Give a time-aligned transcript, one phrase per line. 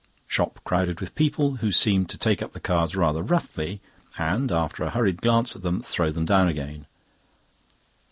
[0.27, 3.81] Shop crowded with people, who seemed to take up the cards rather roughly,
[4.17, 6.87] and, after a hurried glance at them, throw them down again.